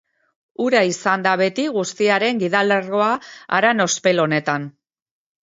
Ura 0.67 0.79
izan 0.91 1.25
da 1.27 1.33
beti 1.41 1.65
guztiaren 1.75 2.41
gidalerroa 2.45 3.11
haran 3.59 3.87
ospel 3.87 4.25
honetan. 4.27 4.69